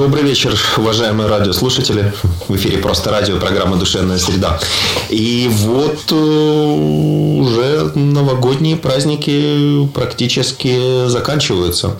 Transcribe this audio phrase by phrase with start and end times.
[0.00, 2.10] Добрый вечер, уважаемые радиослушатели.
[2.48, 4.58] В эфире «Просто радио», программа «Душевная среда».
[5.10, 11.98] И вот э, уже новогодние праздники практически заканчиваются.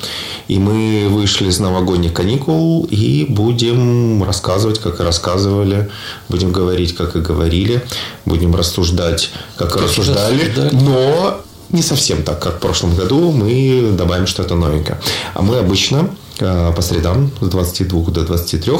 [0.49, 5.91] И мы вышли из новогодних каникул и будем рассказывать, как и рассказывали,
[6.31, 7.85] будем говорить, как и говорили,
[8.25, 10.71] будем рассуждать, как и рассуждали.
[10.73, 13.31] Но не совсем так, как в прошлом году.
[13.31, 14.99] Мы добавим что-то новенькое.
[15.35, 16.09] А мы обычно
[16.41, 18.73] по средам с 22 до 23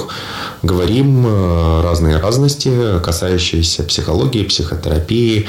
[0.63, 5.49] говорим э, разные разности, касающиеся психологии, психотерапии,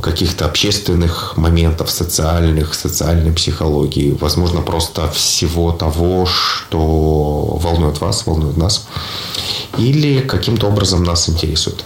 [0.00, 6.78] каких-то общественных моментов, социальных, социальной психологии, возможно, просто всего того, что
[7.60, 8.86] волнует вас, волнует нас,
[9.78, 11.84] или каким-то образом нас интересует.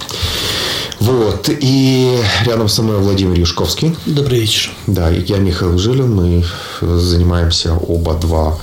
[1.00, 1.48] Вот.
[1.48, 3.94] И рядом со мной Владимир Юшковский.
[4.04, 4.72] Добрый вечер.
[4.86, 6.12] Да, и я Михаил Жилин.
[6.12, 6.44] Мы
[6.80, 8.58] занимаемся оба два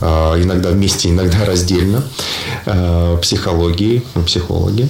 [0.00, 2.02] иногда вместе, иногда раздельно,
[2.66, 4.88] а, психологии, мы психологи.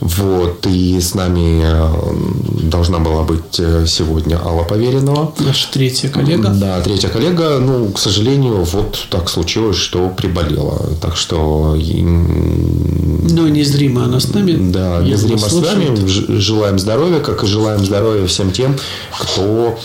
[0.00, 5.32] Вот, и с нами э, должна была быть э, сегодня Алла Поверенова.
[5.38, 6.50] Наша третья коллега.
[6.50, 7.58] Да, третья коллега.
[7.58, 10.80] Ну, к сожалению, вот так случилось, что приболела.
[11.00, 11.76] Так что...
[11.76, 14.70] Но незримо она с нами.
[14.70, 16.38] Да, незримо с нами.
[16.38, 18.76] Желаем здоровья, как и желаем здоровья всем тем,
[19.18, 19.78] кто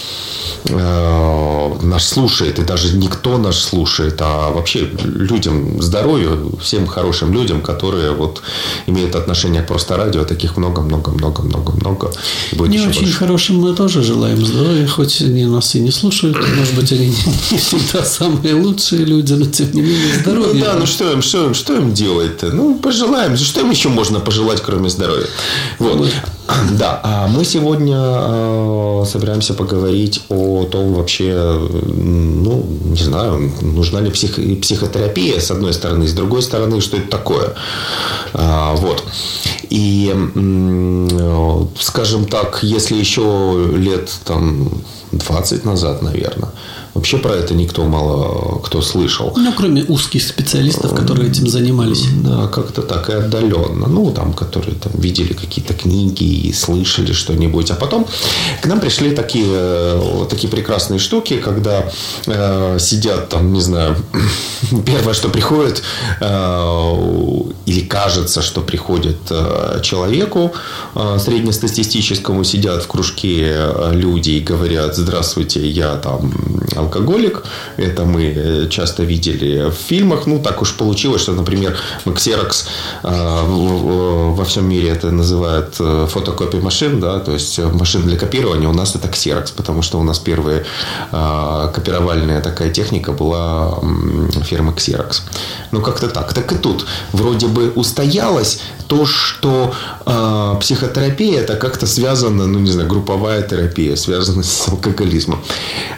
[0.68, 7.62] Э, наш слушает, и даже никто наш слушает, а вообще людям здоровью, всем хорошим людям,
[7.62, 8.42] которые вот
[8.88, 12.12] имеют отношение к просто радио, таких много-много-много-много-много.
[12.52, 13.14] Не очень больше.
[13.14, 17.14] хорошим мы тоже желаем здоровья, хоть они нас и не слушают, может быть, они
[17.52, 20.54] не всегда самые лучшие люди, но тем не менее здоровья.
[20.54, 22.48] Ну да, ну что им, что им, что им делать-то?
[22.48, 23.38] Ну, пожелаем.
[23.38, 25.28] Что им еще можно пожелать, кроме здоровья?
[25.80, 26.10] Вот.
[26.78, 34.10] Да, а мы сегодня э, собираемся поговорить о том вообще, ну, не знаю, нужна ли
[34.12, 37.54] псих, психотерапия, с одной стороны, с другой стороны, что это такое.
[38.34, 39.04] А, вот.
[39.70, 40.14] И,
[41.80, 44.70] скажем так, если еще лет там
[45.18, 46.50] 20 назад, наверное,
[46.96, 49.34] Вообще про это никто мало кто слышал.
[49.36, 52.06] Ну, кроме узких специалистов, которые этим занимались.
[52.24, 53.88] Да, как-то так и отдаленно.
[53.88, 57.70] Ну, там, которые там видели какие-то книги и слышали что-нибудь.
[57.72, 58.08] А потом
[58.62, 61.84] к нам пришли такие, э, такие прекрасные штуки, когда
[62.28, 63.98] э, сидят там, не знаю,
[64.86, 65.84] первое, что приходит,
[66.22, 70.54] э, или кажется, что приходит э, человеку
[70.96, 76.34] э, среднестатистическому, сидят в кружке э, люди и говорят, здравствуйте, я там
[76.76, 77.44] алкоголик.
[77.78, 80.28] Это мы э, часто видели в фильмах.
[80.28, 82.66] Ну, так уж получилось, что, например, Xerox
[83.04, 83.44] э,
[84.36, 88.68] во всем мире это называют э, фотокопия машин, да, то есть машин для копирования.
[88.68, 90.66] У нас это Xerox, потому что у нас первая
[91.12, 93.80] копировальная такая техника была
[94.44, 95.22] фирмы Xerox.
[95.72, 96.34] Ну, как-то так.
[96.34, 96.86] Так и тут.
[97.12, 99.74] Вроде бы устоялось то, что
[100.60, 105.40] психотерапия это как-то связано, ну, не знаю, групповая терапия, связана с алкоголизмом.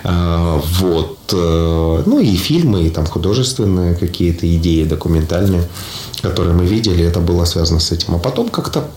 [0.04, 1.18] Вот.
[1.34, 5.64] Э, ну и фильмы, и там художественные какие-то идеи, документальные,
[6.22, 8.16] которые мы видели, это было связано с этим.
[8.16, 8.90] А потом как-то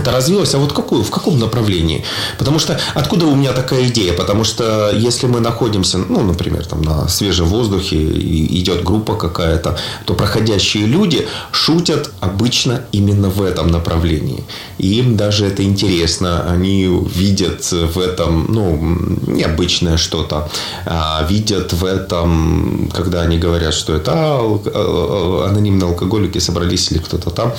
[0.00, 2.04] это развилось, а вот какую, в каком направлении?
[2.38, 4.12] Потому что откуда у меня такая идея?
[4.12, 10.14] Потому что если мы находимся, ну, например, там на свежем воздухе, идет группа какая-то, то
[10.14, 14.44] проходящие люди шутят обычно именно в этом направлении.
[14.78, 16.44] И им даже это интересно.
[16.50, 18.78] Они видят в этом, ну,
[19.26, 20.48] необычное что-то.
[20.86, 27.30] А видят в этом, когда они говорят, что это а, анонимные алкоголики собрались или кто-то
[27.30, 27.52] там,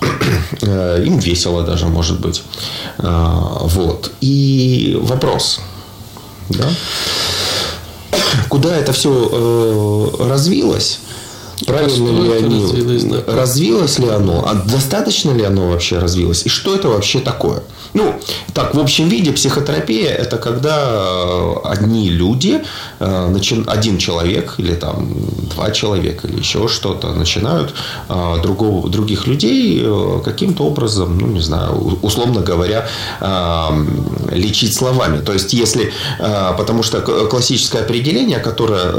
[0.62, 2.42] э, им весело даже, может быть.
[2.98, 4.12] А, вот.
[4.20, 5.60] И вопрос.
[6.48, 6.68] Да?
[8.48, 11.00] Куда это все э, развилось?
[11.66, 12.62] Правильно ли они?
[12.64, 13.22] Развилось, да.
[13.26, 14.44] развилось ли оно?
[14.46, 16.46] А достаточно ли оно вообще развилось?
[16.46, 17.62] И что это вообще такое?
[17.94, 18.12] Ну,
[18.52, 22.60] так, в общем виде психотерапия– это когда э, одни люди,
[22.98, 23.36] э,
[23.68, 25.08] один человек или там
[25.54, 27.72] два человека или еще что-то начинают
[28.08, 29.86] э, другого, других людей
[30.24, 32.88] каким-то образом, ну, не знаю, условно говоря,
[34.32, 35.20] лечить словами.
[35.20, 38.92] То есть, если, потому что классическое определение, которое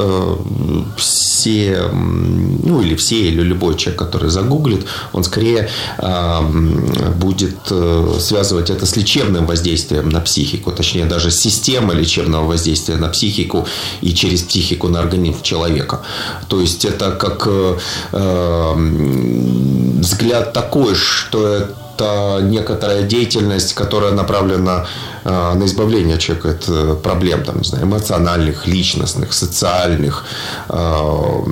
[0.97, 1.89] все,
[2.63, 5.69] ну, или все, или любой человек, который загуглит, он скорее
[7.15, 7.57] будет
[8.19, 13.65] связывать это с лечебным воздействием на психику, точнее даже система лечебного воздействия на психику
[14.01, 16.01] и через психику на организм человека.
[16.47, 17.77] То есть это как э,
[19.99, 24.85] взгляд такой, что это некоторая деятельность, которая направлена
[25.23, 30.25] э, на избавление человека от э, проблем, там, не знаю, эмоциональных, личностных, социальных,
[30.69, 31.43] э,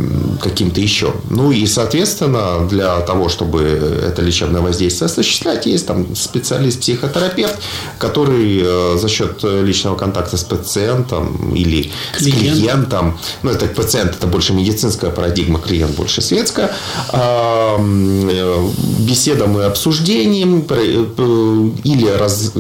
[0.42, 1.14] каким-то еще.
[1.30, 7.56] Ну и, соответственно, для того, чтобы это лечебное воздействие осуществлять, есть там специалист-психотерапевт,
[7.98, 12.56] который за счет личного контакта с пациентом или Клиент.
[12.56, 16.72] с клиентом, ну это пациент, это больше медицинская парадигма, клиент больше светская,
[19.00, 22.52] беседам и обсуждением э, или раз,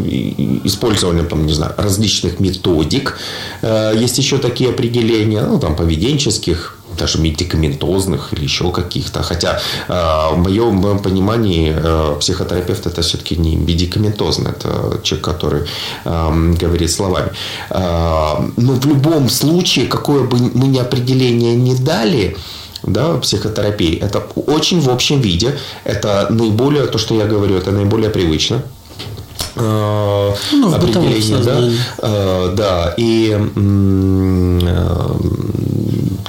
[0.63, 3.17] использованием там, не знаю, различных методик.
[3.61, 9.23] Э, есть еще такие определения, ну, там, поведенческих, даже медикаментозных или еще каких-то.
[9.23, 9.93] Хотя э,
[10.33, 11.75] в моем, в моем понимании
[12.19, 15.61] психотерапевт это все-таки не медикаментозный, это человек, который
[16.05, 17.31] э, говорит словами.
[17.69, 22.37] Но в любом случае, какое бы мы ни определение не дали,
[22.83, 23.97] да, психотерапии.
[23.99, 25.57] Это очень в общем виде.
[25.83, 28.61] Это наиболее, то, что я говорю, это наиболее привычно.
[29.55, 31.59] Э, ну, определение, да,
[32.01, 34.59] э, да, и э,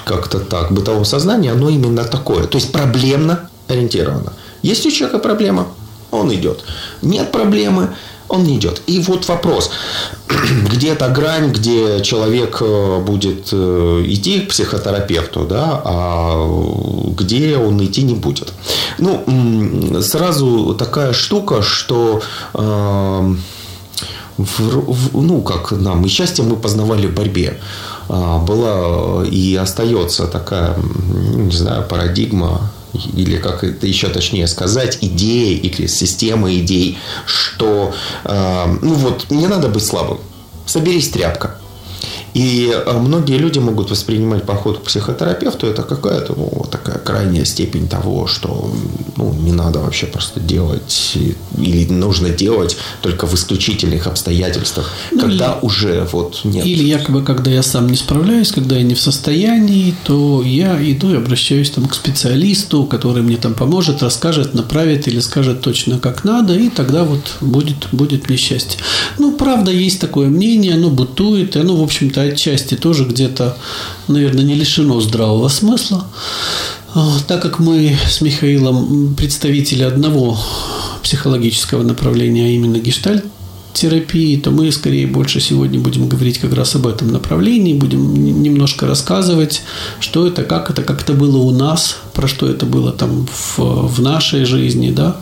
[0.04, 4.34] как-то так, бытовое сознание, оно именно такое, то есть проблемно ориентировано.
[4.62, 5.68] Есть у человека проблема,
[6.10, 6.64] он идет.
[7.00, 7.94] Нет проблемы,
[8.28, 8.82] он не идет.
[8.86, 9.70] И вот вопрос,
[10.72, 16.46] где та грань, где человек э, будет э, идти к психотерапевту, да, а
[17.16, 18.52] где он идти не будет.
[18.98, 19.24] Ну,
[20.02, 22.22] сразу такая штука, что
[22.54, 23.34] э,
[24.36, 27.58] в, в, ну, как нам, и счастье мы познавали в борьбе.
[28.08, 32.70] А, была и остается такая, не знаю, парадигма
[33.14, 37.94] или как это еще точнее сказать, идея или система идей, что
[38.24, 40.18] э, ну вот не надо быть слабым,
[40.66, 41.58] соберись тряпка.
[42.34, 47.88] И э, многие люди могут воспринимать поход к психотерапевту это какая-то ну, такая крайняя степень
[47.88, 48.74] того, что
[49.16, 51.16] ну, не надо вообще просто делать
[51.56, 56.66] или нужно делать только в исключительных обстоятельствах, ну, когда или, уже вот нет.
[56.66, 61.12] Или якобы, когда я сам не справляюсь, когда я не в состоянии, то я иду
[61.12, 66.24] и обращаюсь там к специалисту, который мне там поможет, расскажет, направит или скажет точно как
[66.24, 68.80] надо, и тогда вот будет, будет мне счастье.
[69.18, 73.56] Ну, правда, есть такое мнение, оно бутует, и оно, в общем-то, отчасти тоже где-то,
[74.08, 76.06] наверное, не лишено здравого смысла.
[76.94, 80.38] А, так как мы с Михаилом представители одного
[81.02, 83.24] психологического направления, а именно гештальт,
[83.74, 88.86] терапии, то мы скорее больше сегодня будем говорить как раз об этом направлении, будем немножко
[88.86, 89.62] рассказывать,
[90.00, 93.58] что это, как это, как это было у нас, про что это было там в,
[93.58, 95.20] в нашей жизни, да.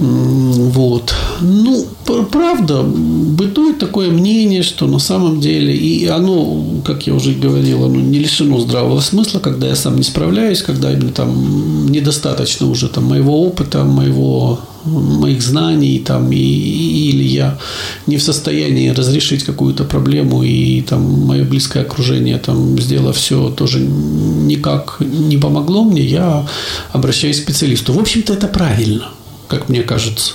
[0.00, 1.14] Вот.
[1.42, 1.86] Ну,
[2.32, 8.00] правда, бытует такое мнение, что на самом деле, и оно, как я уже говорил, оно
[8.00, 13.04] не лишено здравого смысла, когда я сам не справляюсь, когда именно там недостаточно уже там
[13.04, 17.58] моего опыта, моего моих знаний там, и, или я
[18.06, 23.80] не в состоянии разрешить какую-то проблему, и там мое близкое окружение там сделало все тоже
[23.80, 26.46] никак не помогло мне, я
[26.92, 27.92] обращаюсь к специалисту.
[27.92, 29.08] В общем-то, это правильно
[29.50, 30.34] как мне кажется.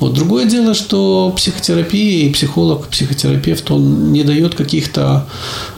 [0.00, 5.28] Вот другое дело, что психотерапия и психолог, психотерапевт, он не дает каких-то...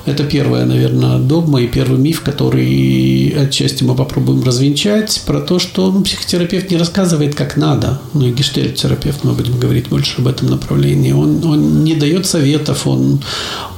[0.07, 5.93] Это первая, наверное, догма и первый миф, который отчасти мы попробуем развенчать, про то, что
[5.93, 8.01] ну, психотерапевт не рассказывает, как надо.
[8.15, 11.13] Ну и гештельт-терапевт, мы будем говорить больше об этом направлении.
[11.13, 13.23] Он, он не дает советов, он,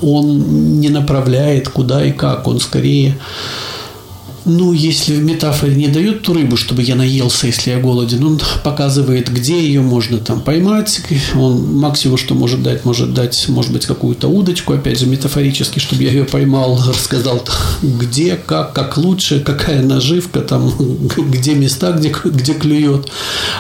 [0.00, 2.46] он не направляет, куда и как.
[2.46, 3.18] Он скорее
[4.46, 8.40] ну, если в метафоре не дают ту рыбу, чтобы я наелся, если я голоден, он
[8.62, 11.00] показывает, где ее можно там поймать.
[11.34, 16.04] Он максимум, что может дать, может дать, может быть, какую-то удочку, опять же, метафорически, чтобы
[16.04, 17.44] я ее поймал, рассказал,
[17.82, 20.72] где, как, как лучше, какая наживка, там,
[21.16, 23.10] где места, где, где клюет.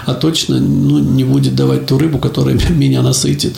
[0.06, 3.56] А точно ну, не будет давать ту рыбу, которая меня насытит.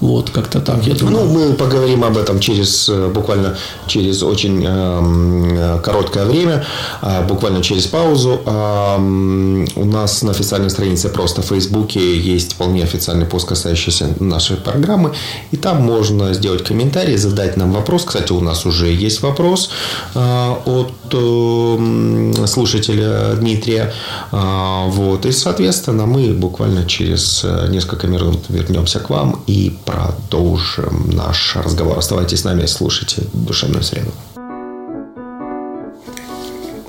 [0.00, 1.26] Вот, как-то так, я думаю.
[1.26, 3.56] Ну, мы поговорим об этом через, э, буквально
[3.86, 6.64] через очень э, короткое время время,
[7.00, 8.40] а, буквально через паузу.
[8.46, 14.56] А, у нас на официальной странице просто в Фейсбуке есть вполне официальный пост, касающийся нашей
[14.56, 15.12] программы.
[15.52, 18.04] И там можно сделать комментарий, задать нам вопрос.
[18.04, 19.70] Кстати, у нас уже есть вопрос
[20.14, 23.92] а, от э, слушателя Дмитрия.
[24.32, 25.26] Вот.
[25.26, 31.98] И, соответственно, мы буквально через э, несколько минут вернемся к вам и продолжим наш разговор.
[31.98, 34.10] Оставайтесь с нами, слушайте «Душевную среду».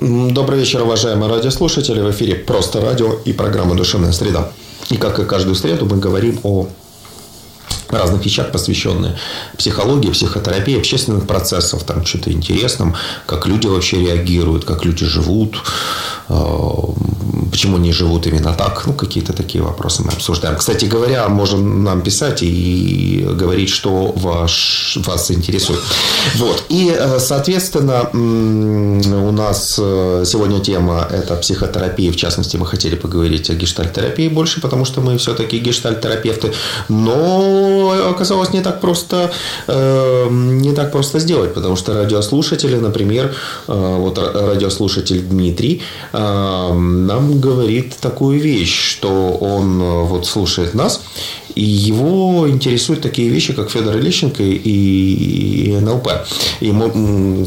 [0.08, 2.00] Добрый вечер, уважаемые радиослушатели.
[2.00, 4.52] В эфире «Просто радио» и программа «Душевная среда».
[4.88, 6.68] И как и каждую среду мы говорим о
[7.88, 9.18] разных вещах, посвященные
[9.58, 12.94] психологии, психотерапии, общественных процессов, там что-то интересном,
[13.26, 15.56] как люди вообще реагируют, как люди живут,
[16.28, 16.34] э,
[17.56, 20.56] почему они живут именно так, ну, какие-то такие вопросы мы обсуждаем.
[20.56, 25.80] Кстати говоря, можем нам писать и говорить, что ваш, вас интересует.
[26.36, 26.64] Вот.
[26.68, 32.12] И, э, соответственно, у нас э, сегодня тема– это психотерапия.
[32.12, 36.52] В частности, мы хотели поговорить о гештальтерапии больше, потому что мы все-таки гештальтерапевты.
[36.88, 39.30] Но оказалось не так просто,
[39.68, 43.34] э, не так просто сделать, потому что радиослушатели, например,
[43.66, 45.82] вот радиослушатель Дмитрий
[46.12, 51.02] нам говорит такую вещь, что он вот слушает нас,
[51.56, 56.08] и его интересуют такие вещи, как Федор Лещенко и НЛП.
[56.60, 56.70] И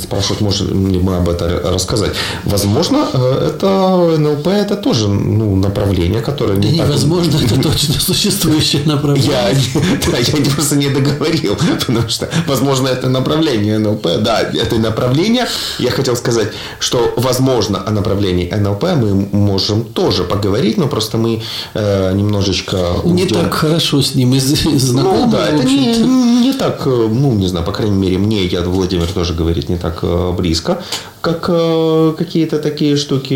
[0.02, 2.14] спрашивают, можем ли мы об этом рассказать.
[2.44, 6.88] Возможно, э, это НЛП это тоже ну, направление, которое не да так...
[6.88, 9.32] Невозможно, это точно существующее направление.
[9.32, 14.08] Я, да, я просто не договорил, потому что, возможно, это направление НЛП.
[14.22, 15.48] Да, это направление.
[15.78, 16.48] Я хотел сказать,
[16.80, 21.44] что, возможно, о направлении НЛП мы можем тоже поговорить, но просто мы
[21.76, 22.78] э, немножечко...
[23.04, 25.26] Не так хорошо с ним из, знакомы.
[25.26, 25.98] Ну, да, это не,
[26.42, 29.78] не так, э, ну, не знаю, по крайней мере, мне, я, Владимир тоже говорит, не
[29.78, 30.82] так э, близко,
[31.22, 33.36] как э, какие-то такие штуки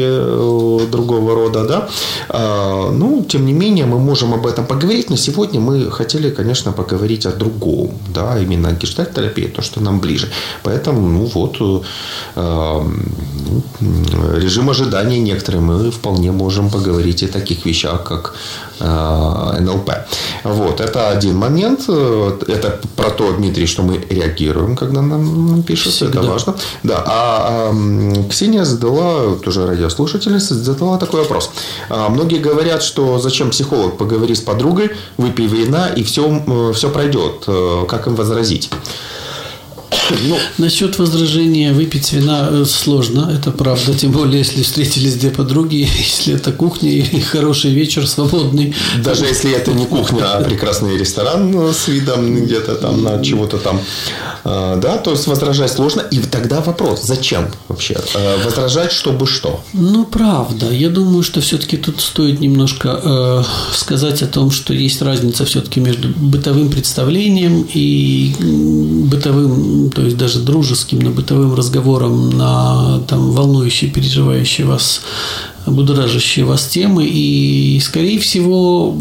[0.90, 1.90] другого рода, да.
[2.30, 6.72] А, ну, тем не менее, мы можем об этом поговорить, но сегодня мы хотели, конечно,
[6.72, 10.30] поговорить о другом, да, именно о гештальт-терапии, то, что нам ближе.
[10.64, 11.86] Поэтому, ну, вот,
[14.38, 18.36] режим ожидания некоторые мы вполне можем поговорить о таких вещах, как
[18.80, 19.92] НЛП.
[20.44, 21.82] Вот, это один момент.
[21.90, 25.94] Это про то, Дмитрий, что мы реагируем, когда нам пишут.
[25.94, 26.20] Всегда.
[26.20, 26.56] Это важно.
[26.84, 27.04] Да.
[27.06, 27.73] А, а
[28.30, 31.52] Ксения задала, тоже радиослушательница, задала такой вопрос.
[31.90, 37.44] А, многие говорят, что зачем психолог, поговори с подругой, выпей вина, и все, все пройдет.
[37.48, 38.70] Э, как им возразить?
[40.10, 43.94] Ну, Насчет возражения выпить вина э, сложно, это правда.
[43.94, 48.76] Тем более, если встретились две подруги, если это кухня и хороший вечер свободный.
[49.04, 53.80] Даже если это не кухня, а прекрасный ресторан с видом где-то там на чего-то там.
[54.44, 56.02] А, да, то есть возражать сложно.
[56.12, 57.96] И тогда вопрос, зачем вообще?
[58.16, 59.64] А, возражать, чтобы что?
[59.74, 60.72] Ну, правда.
[60.72, 63.44] Я думаю, что все-таки тут стоит немножко э,
[63.74, 70.40] сказать о том, что есть разница все-таки между бытовым представлением и бытовым то есть даже
[70.40, 75.02] дружеским, на бытовым разговором, на там, волнующие, переживающие вас
[75.66, 77.06] будоражащие вас темы.
[77.06, 78.96] И, скорее всего,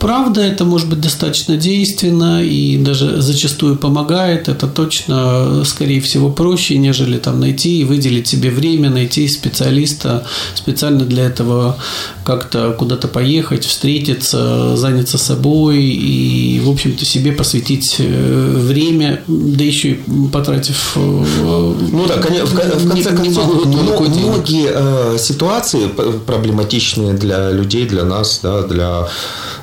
[0.00, 4.48] правда, это может быть достаточно действенно и даже зачастую помогает.
[4.48, 11.04] Это точно, скорее всего, проще, нежели там найти и выделить себе время, найти специалиста специально
[11.04, 11.78] для этого
[12.24, 19.92] как-то куда-то поехать, встретиться, заняться собой и, в общем-то, себе посвятить э, время, да еще
[19.92, 20.00] и
[20.32, 25.88] потратив э, ну да, в, конце концов, многие э, ситуации ситуации
[26.26, 29.08] проблематичные для людей, для нас, да, для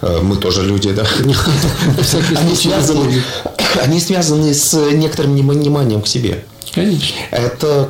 [0.02, 1.04] э, мы тоже люди, да.
[2.40, 3.24] Они связаны,
[3.84, 6.44] они связаны с некоторым невниманием к себе.
[6.74, 7.16] Конечно.
[7.32, 7.86] Это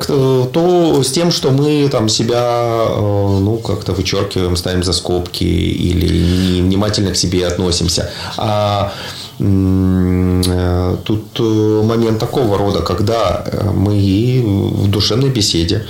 [0.54, 6.60] то с тем, что мы там себя э, ну, как-то вычеркиваем, ставим за скобки или
[6.62, 8.10] невнимательно к себе относимся.
[8.38, 8.94] А
[9.40, 15.86] э, тут момент такого рода, когда мы в душевной беседе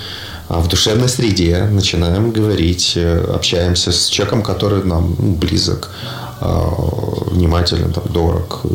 [0.50, 5.90] в душевной среде начинаем говорить, э, общаемся с человеком, который нам ну, близок,
[6.42, 6.70] а,
[7.32, 8.66] внимателен, там, дорог,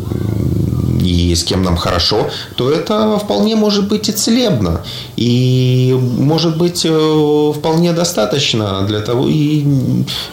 [1.03, 4.81] и с кем нам хорошо, то это вполне может быть и целебно.
[5.15, 9.63] И может быть э, вполне достаточно для того, и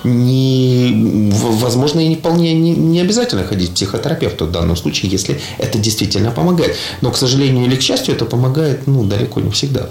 [0.04, 5.40] не, возможно, и не вполне не, не обязательно ходить к психотерапевту в данном случае, если
[5.58, 6.76] это действительно помогает.
[7.00, 9.88] Но, к сожалению или к счастью, это помогает ну, далеко не всегда.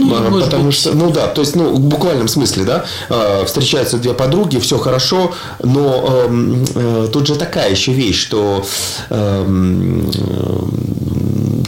[0.00, 0.74] Ну, а, Потому быть.
[0.74, 4.78] что, ну да, то есть, ну, в буквальном смысле, да, а, встречаются две подруги, все
[4.78, 8.64] хорошо, но э, э, тут же такая еще вещь, что
[9.10, 10.02] э,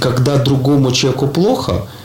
[0.00, 2.01] когда другому человеку плохо, Э,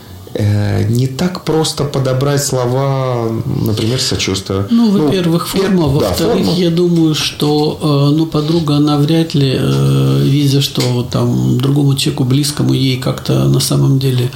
[0.90, 3.30] не так просто подобрать слова,
[3.66, 4.66] например, сочувствия.
[4.70, 5.88] Ну, ну во-первых, ну, форма.
[5.88, 11.58] Во-вторых, да, я думаю, что э, ну, подруга, она вряд ли, э, видя, что там
[11.58, 14.30] другому человеку близкому ей как-то на самом деле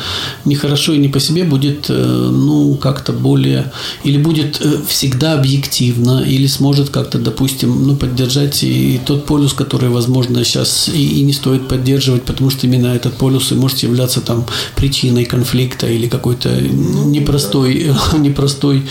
[0.45, 3.71] нехорошо и не по себе, будет ну, как-то более...
[4.03, 10.43] Или будет всегда объективно, или сможет как-то, допустим, ну, поддержать и тот полюс, который, возможно,
[10.43, 14.45] сейчас и, и не стоит поддерживать, потому что именно этот полюс и может являться там
[14.75, 18.83] причиной конфликта или какой-то непростой, непростой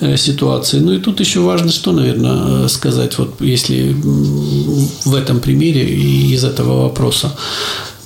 [0.00, 0.80] э, ситуации.
[0.80, 3.94] Ну и тут еще важно, что, наверное, сказать, вот если
[5.04, 7.36] в этом примере и из этого вопроса.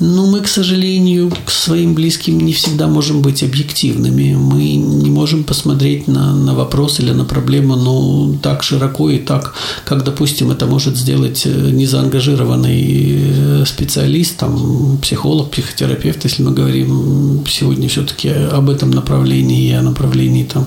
[0.01, 4.35] Ну, мы, к сожалению, к своим близким не всегда можем быть объективными.
[4.35, 4.77] Мы
[5.19, 10.51] можем посмотреть на, на вопрос или на проблему ну, так широко и так, как, допустим,
[10.51, 18.29] это может сделать э, незаангажированный э, специалист, там, психолог, психотерапевт, если мы говорим сегодня все-таки
[18.29, 20.67] об этом направлении и о направлении там,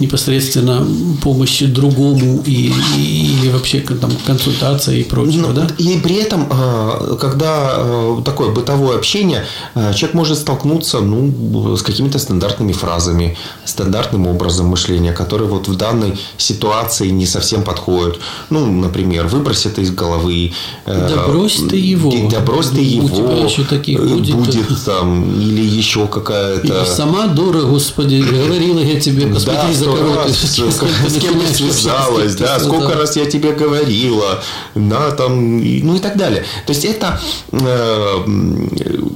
[0.00, 0.86] непосредственно
[1.22, 5.42] помощи другому и, и, или вообще там, консультация и прочее.
[5.42, 5.66] Ну, да?
[5.76, 12.72] И при этом, а, когда такое бытовое общение, человек может столкнуться ну, с какими-то стандартными
[12.72, 13.36] фразами,
[13.74, 18.20] стандартным образом мышления, который вот в данной ситуации не совсем подходит.
[18.50, 20.52] Ну, например, выбрось это из головы.
[20.86, 22.12] Э, да брось ты его.
[22.30, 23.06] Да брось ты его.
[23.06, 24.36] У тебя еще таких э, будет.
[24.36, 26.84] Будет там, или еще какая-то...
[26.84, 32.60] Сама дура, господи, говорила я тебе, посмотри да, за кого С кем ты связалась, да,
[32.60, 34.42] сколько раз я тебе говорила,
[34.74, 36.44] на там, ну и так далее.
[36.66, 38.24] То есть это, э,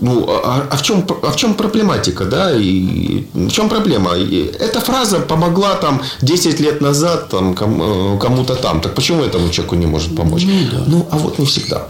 [0.00, 4.12] ну, а, а в чем, а в чем проблематика, да, и в чем проблема?
[4.12, 9.76] Эта фраза помогла там 10 лет назад там э, кому-то там, так почему этому человеку
[9.76, 10.44] не может помочь?
[10.46, 10.84] Ну, да.
[10.86, 11.88] ну а вот не всегда.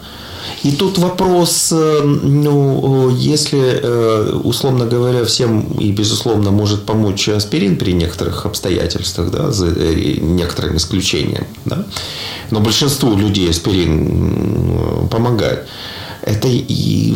[0.65, 7.77] И тут вопрос, э, ну, если, э, условно говоря, всем и, безусловно, может помочь аспирин
[7.77, 11.85] при некоторых обстоятельствах, да, за некоторым исключением, да,
[12.51, 15.69] но большинству людей аспирин помогает
[16.29, 17.15] это и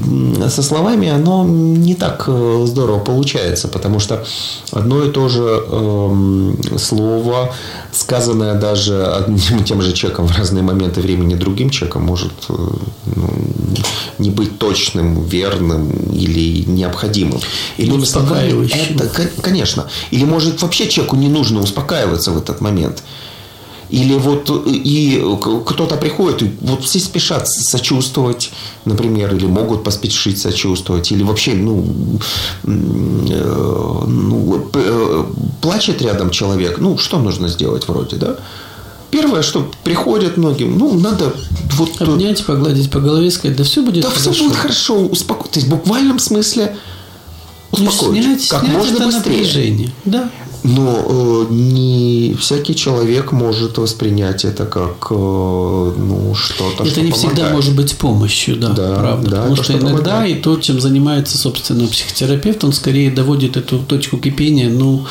[0.49, 4.25] со словами оно не так э, здорово получается, потому что
[4.71, 7.55] одно и то же э, слово,
[7.93, 12.55] сказанное даже одним и тем же человеком в разные моменты времени другим человеком, может э,
[13.17, 13.31] ну,
[14.19, 17.41] не быть точным, верным или необходимым.
[17.77, 18.97] Или успокаивающим.
[18.97, 19.87] Это, конечно.
[20.11, 23.03] Или может вообще человеку не нужно успокаиваться в этот момент.
[23.93, 25.23] Или вот и
[25.67, 28.51] кто-то приходит, и вот все спешат сочувствовать,
[28.87, 31.85] например, или могут поспешить сочувствовать, или вообще, ну,
[32.65, 35.25] э, ну э,
[35.61, 38.37] плачет рядом человек, ну, что нужно сделать вроде, да?
[39.11, 41.35] Первое, что приходят многим, ну, надо
[41.75, 42.01] вот...
[42.01, 44.25] Обнять, погладить по голове, сказать, да все будет да хорошо.
[44.25, 45.53] Да все будет хорошо, успокойтесь.
[45.53, 46.79] То есть, в буквальном смысле
[47.71, 48.25] успокоить.
[48.25, 49.37] Ну, снять, как снять можно это быстрее.
[49.37, 49.93] Напряжение.
[50.07, 50.31] Да.
[50.65, 57.11] Но э, не всякий человек может воспринять это как э, ну, что-то, Это что не
[57.11, 57.15] помогает.
[57.35, 59.31] всегда может быть помощью, да, да правда.
[59.31, 60.39] Да, Потому что иногда помогает.
[60.39, 65.05] и то, чем занимается, собственно, психотерапевт, он скорее доводит эту точку кипения ну,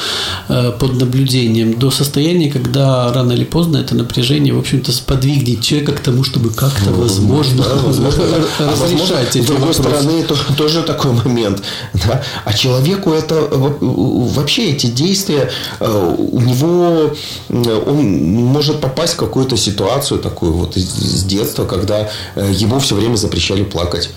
[0.47, 5.93] э, под наблюдением до состояния, когда рано или поздно это напряжение, в общем-то, сподвигнет человека
[5.93, 8.23] к тому, чтобы как-то, ну, возможно, да, возможно
[8.59, 9.81] а разрешать эти С другой вопросы.
[9.99, 11.61] стороны, то, тоже такой момент.
[12.07, 12.23] Да?
[12.45, 15.40] А человеку это вообще эти действия
[15.79, 17.13] Э, у него
[17.49, 23.15] он может попасть в какую-то ситуацию такую вот с детства, когда э, ему все время
[23.15, 24.09] запрещали плакать.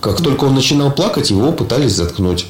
[0.00, 2.46] Как только он начинал плакать, его пытались заткнуть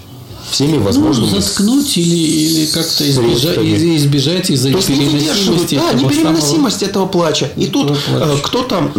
[0.51, 1.31] всеми ну, возможными.
[1.31, 5.75] Ну, заткнуть или, или как-то избежать, избежать из-за непереносимости.
[5.75, 6.91] Да, непереносимость самого...
[6.91, 7.51] этого плача.
[7.57, 8.93] И тут э, кто-то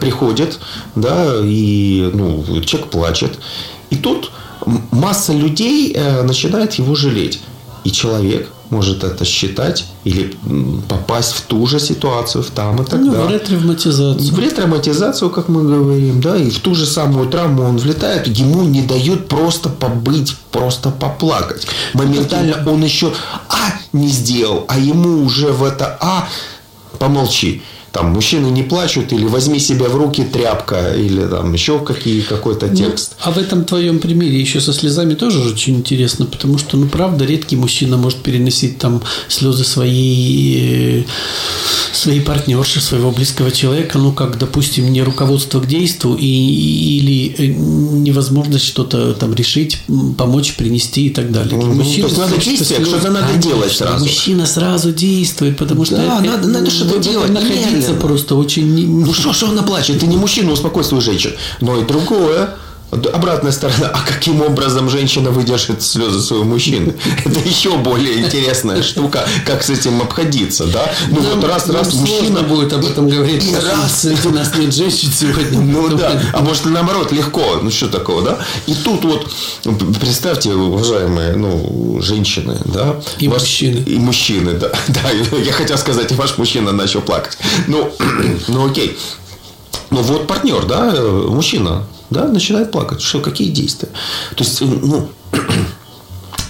[0.00, 0.58] приходит,
[0.94, 3.38] да, и ну, человек плачет.
[3.90, 4.30] И тут
[4.90, 7.40] масса людей начинает его жалеть.
[7.84, 10.36] И человек может это считать или
[10.88, 13.12] попасть в ту же ситуацию, в там и тогда.
[13.12, 14.34] Ну, в ретравматизацию.
[14.34, 18.62] В ретравматизацию, как мы говорим, да, и в ту же самую травму он влетает, ему
[18.62, 21.66] не дают просто побыть, просто поплакать.
[21.94, 23.12] Моментально он еще
[23.48, 26.28] А не сделал, а ему уже в это А
[26.98, 27.62] помолчи
[27.96, 32.66] там мужчины не плачут, или возьми себя в руки тряпка, или там еще какие, какой-то
[32.66, 33.16] ну, текст.
[33.18, 36.88] Ну, а в этом твоем примере еще со слезами тоже очень интересно, потому что, ну,
[36.88, 41.06] правда, редкий мужчина может переносить там слезы своей,
[41.94, 47.46] своей партнерши, своего близкого человека, ну, как, допустим, не руководство к действию и, или э,
[47.46, 49.78] невозможность что-то там решить,
[50.18, 51.58] помочь, принести и так далее.
[51.58, 54.04] Ну, мужчина, то есть надо действие, что-то надо конечно, делать сразу.
[54.04, 57.30] Мужчина сразу действует, потому что да, это, надо, надо что-то делать.
[57.30, 59.04] Находиться это просто очень...
[59.04, 60.00] Ну что, что она плачет?
[60.00, 61.34] Ты не мужчина, успокой свою женщину.
[61.60, 62.56] Но и другое.
[63.12, 63.90] Обратная сторона.
[63.92, 66.94] А каким образом женщина выдержит слезы своего мужчины?
[67.24, 70.90] Это еще более интересная штука, как с этим обходиться, да?
[71.10, 73.44] Ну нам, вот раз, раз мужчина будет об этом говорить.
[73.44, 75.60] И раз среди нас нет женщин сегодня.
[75.60, 76.20] Ну да.
[76.32, 77.60] А может наоборот легко.
[77.62, 78.38] Ну что такого, да?
[78.66, 79.30] И тут вот
[80.00, 82.96] представьте, уважаемые, ну женщины, да?
[83.18, 83.78] И ваш, мужчины.
[83.86, 84.70] И мужчины, да.
[84.88, 85.10] Да.
[85.38, 87.36] Я хотел сказать, и ваш мужчина начал плакать.
[87.66, 87.92] Ну,
[88.48, 88.96] ну окей.
[89.90, 93.00] Ну вот партнер, да, мужчина, да, начинает плакать.
[93.00, 93.88] Что, какие действия?
[94.34, 95.08] То есть, ну,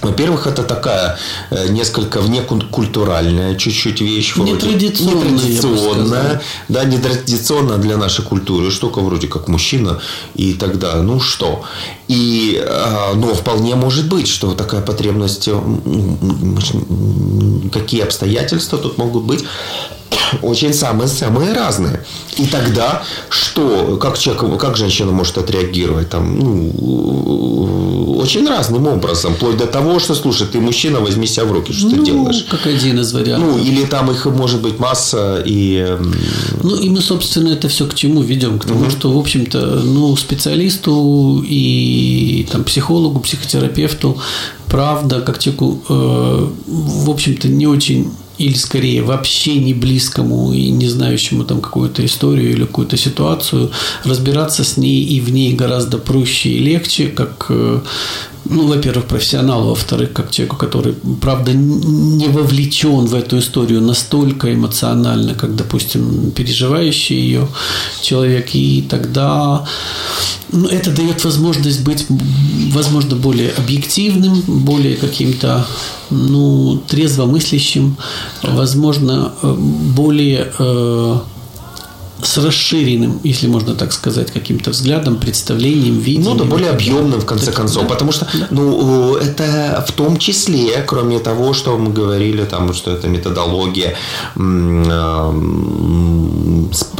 [0.01, 1.17] во-первых, это такая
[1.49, 4.35] э, несколько внекультуральная чуть-чуть вещь.
[4.35, 5.31] Нетрадиционная.
[5.31, 6.41] Нетрадиционная.
[6.69, 8.71] Да, нетрадиционная для нашей культуры.
[8.71, 9.99] Штука вроде как мужчина.
[10.35, 11.63] И тогда, ну что?
[12.07, 15.49] И, а, но вполне может быть, что такая потребность,
[17.73, 19.43] какие обстоятельства тут могут быть,
[20.41, 22.03] очень самые-самые разные.
[22.37, 29.57] И тогда что, как человек, как женщина может отреагировать там, ну, очень разным образом, вплоть
[29.57, 32.45] до того, что, слушай, ты мужчина, возьми себя в руки, что ну, ты делаешь.
[32.49, 33.49] как один из вариантов.
[33.49, 35.97] Ну, или там их может быть масса и...
[36.63, 38.59] Ну, и мы, собственно, это все к чему ведем?
[38.59, 38.91] К тому, угу.
[38.91, 44.17] что, в общем-то, ну, специалисту и там психологу, психотерапевту,
[44.67, 50.87] правда, как человеку, э, в общем-то, не очень или скорее вообще не близкому и не
[50.87, 53.71] знающему там какую-то историю или какую-то ситуацию,
[54.03, 57.81] разбираться с ней и в ней гораздо проще и легче, как э,
[58.49, 65.33] ну, во-первых, профессионалу, во-вторых, как человеку, который, правда, не вовлечен в эту историю настолько эмоционально,
[65.33, 67.47] как, допустим, переживающий ее
[68.01, 69.65] человек, и тогда
[70.51, 72.05] ну, это дает возможность быть,
[72.71, 75.65] возможно, более объективным, более каким-то
[76.09, 77.97] ну, трезвомыслящим,
[78.43, 81.19] возможно, э, более э,
[82.21, 86.37] с расширенным, если можно так сказать, каким-то взглядом, представлением, видением.
[86.37, 87.83] Ну да, более объемным, в конце концов.
[87.83, 88.47] Да, потому что, да.
[88.49, 93.95] ну, это в том числе, кроме того, что мы говорили, там, что это методология,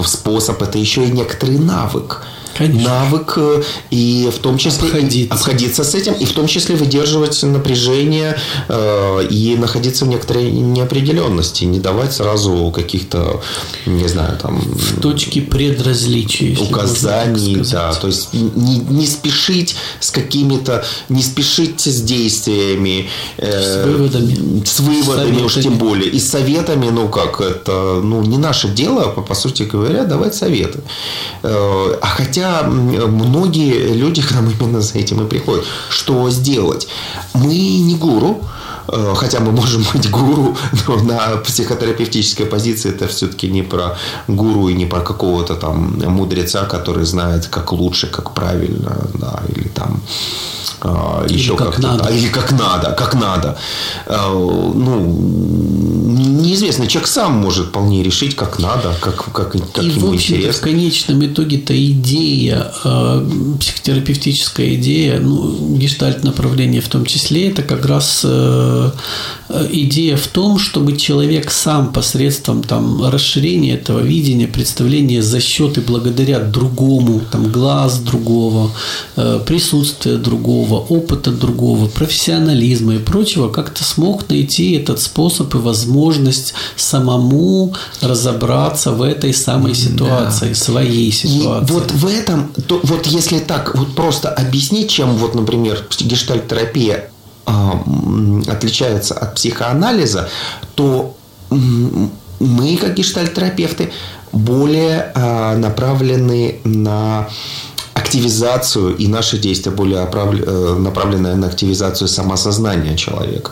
[0.03, 2.23] способ, это еще и некоторый навык.
[2.57, 2.89] Конечно.
[2.89, 5.33] навык э, и в том числе обходиться.
[5.33, 11.65] обходиться с этим, и в том числе выдерживать напряжение э, и находиться в некоторой неопределенности,
[11.65, 13.41] не давать сразу каких-то,
[13.85, 14.59] не знаю, там...
[14.59, 16.57] В точке предразличия.
[16.59, 17.93] Указаний, да.
[17.93, 23.09] То есть не, не спешить с какими-то, не спешить с действиями.
[23.37, 24.63] Э, с выводами.
[24.65, 26.09] С выводами уж тем более.
[26.09, 30.35] И с советами, ну как, это ну, не наше дело, по, по сути говоря, давать
[30.35, 30.79] советы.
[31.43, 35.65] Э, а хотя многие люди к нам именно за этим и приходят.
[35.89, 36.87] Что сделать?
[37.33, 38.43] Мы не гуру,
[38.87, 40.57] э, хотя мы можем быть гуру,
[40.87, 46.65] но на психотерапевтической позиции это все-таки не про гуру и не про какого-то там мудреца,
[46.65, 50.01] который знает, как лучше, как правильно, да, или там
[50.81, 52.09] а, еще как, как надо.
[52.09, 53.57] Или как надо, как надо.
[54.05, 56.16] А, ну,
[56.47, 60.53] неизвестно, человек сам может вполне решить, как надо, как, как, как и, ему в интересно.
[60.53, 63.29] в конечном итоге-то идея, э,
[63.59, 68.91] психотерапевтическая идея, ну, гештальт направление в том числе, это как раз э,
[69.49, 75.81] идея в том, чтобы человек сам посредством там, расширения этого видения, представления за счет и
[75.81, 78.71] благодаря другому, там, глаз другого,
[79.15, 86.53] э, присутствия другого, опыта другого, профессионализма и прочего, как-то смог найти этот способ и возможность
[86.75, 90.55] самому разобраться в этой самой ситуации, да.
[90.55, 91.69] своей ситуации.
[91.69, 97.09] И вот в этом, то, вот если так вот просто объяснить, чем вот, например, гештальтерапия
[97.09, 97.16] а,
[97.47, 100.29] отличается от психоанализа,
[100.75, 101.15] то
[101.49, 103.91] мы, как гештальтерапевты,
[104.31, 107.27] более а, направлены на
[108.07, 113.51] активизацию, и наши действия более э, направлены на активизацию самосознания человека.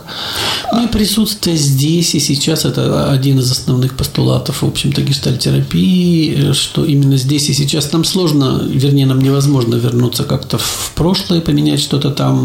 [0.71, 6.85] Ну и присутствие здесь и сейчас– это один из основных постулатов, в общем-то, гештальтерапии, что
[6.85, 12.11] именно здесь и сейчас нам сложно, вернее, нам невозможно вернуться как-то в прошлое, поменять что-то
[12.11, 12.35] там.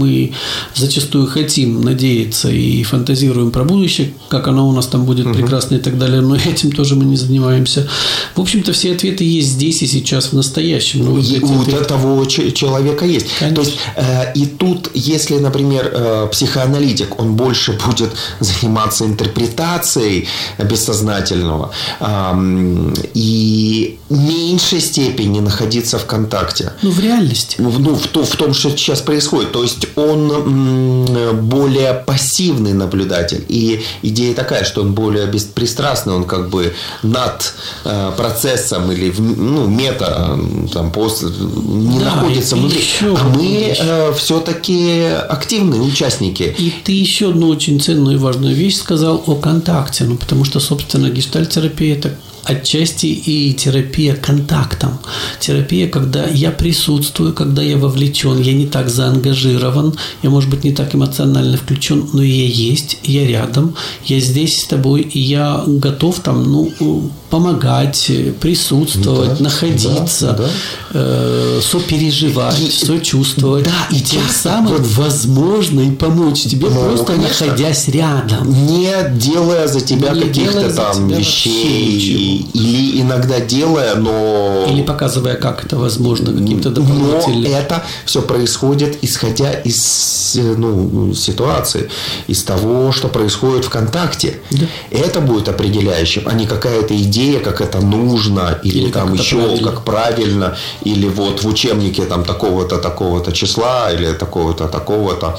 [0.00, 0.32] Мы
[0.74, 5.34] зачастую хотим надеяться и фантазируем про будущее, как оно у нас там будет угу.
[5.34, 7.88] прекрасно и так далее, но этим тоже мы не занимаемся.
[8.34, 11.04] В общем-то, все ответы есть здесь и сейчас в настоящем.
[11.04, 11.84] Но у ты...
[11.84, 13.26] того человека есть.
[13.38, 13.56] Конечно.
[13.56, 20.28] То есть, э, и тут, если, например, э, психоаналитик, он больше будет заниматься интерпретацией
[20.58, 26.72] бессознательного э, и меньшей степени находиться в контакте.
[26.82, 27.56] Ну, в реальности.
[27.58, 29.52] Ну, в, то, в том, что сейчас происходит.
[29.52, 33.44] То есть, он м, более пассивный наблюдатель.
[33.48, 37.54] И идея такая, что он более беспристрастный, он как бы над
[37.84, 40.38] э, процессом или ну, мета,
[40.72, 42.82] там, после, не да, находится внутри.
[43.02, 46.54] А мы э, все-таки активные участники.
[46.58, 50.04] И ты еще одну очень ценную и важную вещь сказал о контакте.
[50.04, 54.98] Ну, потому что, собственно, гештальтерапия– это отчасти и терапия контактом.
[55.40, 60.72] Терапия, когда я присутствую, когда я вовлечен, я не так заангажирован, я, может быть, не
[60.72, 63.74] так эмоционально включен, но я есть, я рядом,
[64.06, 70.48] я здесь с тобой, и я готов там, ну, помогать, присутствовать, да, находиться, да, да.
[70.92, 73.64] Э, сопереживать, и, сочувствовать.
[73.64, 78.66] Да, и, тем самым, вот, возможно, и помочь тебе ну, просто конечно, находясь рядом.
[78.66, 84.66] Не делая за тебя каких-то там тебя вещей, или иногда делая, но...
[84.68, 87.42] Или показывая, как это возможно каким-то дополнительным.
[87.42, 91.88] Но это все происходит, исходя из ну, ситуации,
[92.26, 94.40] из того, что происходит в контакте.
[94.50, 94.66] Да.
[94.90, 99.70] Это будет определяющим, а не какая-то идея, как это нужно, или, или там еще правильно.
[99.70, 105.38] как правильно, или вот в учебнике там такого-то, такого-то числа, или такого-то, такого-то.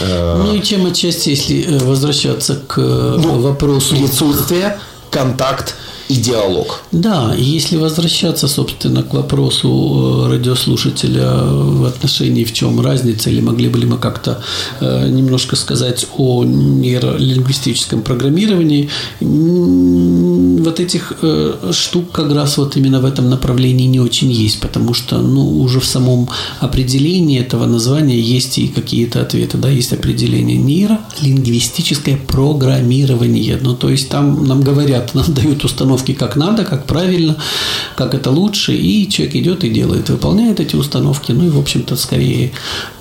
[0.00, 3.96] Э, ну и чем отчасти, если э, возвращаться к э, ну, вопросу...
[3.96, 4.78] Присутствие,
[5.10, 5.74] контакт,
[6.08, 6.82] и диалог.
[6.92, 13.78] Да, если возвращаться, собственно, к вопросу радиослушателя в отношении в чем разница, или могли бы
[13.78, 14.42] ли мы как-то
[14.80, 18.90] немножко сказать о нейролингвистическом программировании,
[20.64, 24.94] вот этих э, штук как раз вот именно в этом направлении не очень есть, потому
[24.94, 26.28] что ну, уже в самом
[26.60, 29.58] определении этого названия есть и какие-то ответы.
[29.58, 29.68] Да?
[29.68, 33.58] Есть определение нейролингвистическое программирование.
[33.62, 35.64] Ну, то есть там нам говорят, нам дают
[35.94, 37.36] установки как надо, как правильно,
[37.96, 41.32] как это лучше, и человек идет и делает, выполняет эти установки.
[41.32, 42.52] Ну и, в общем-то, скорее,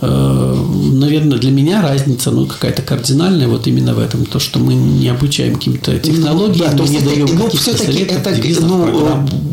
[0.02, 0.56] э,
[0.94, 4.26] наверное, для меня разница ну, какая-то кардинальная вот именно в этом.
[4.26, 8.32] То, что мы не обучаем каким-то технологиям, ну, да, мы не даем ну, все-таки это